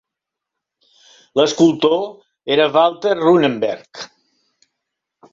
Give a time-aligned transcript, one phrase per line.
[1.39, 1.99] L'escultor
[2.55, 4.01] era Walter Runeberg.